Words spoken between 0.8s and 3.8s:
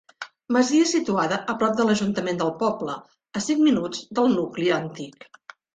situada a prop de l'ajuntament del poble, a cinc